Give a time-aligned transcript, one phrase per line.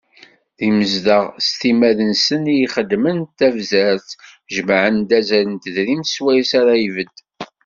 [0.57, 4.07] D imezdaɣ s timmad-nsen i ixeddmen tabzert,
[4.55, 7.15] jemmɛen-d azal n tedrimt swayes ara ibedd.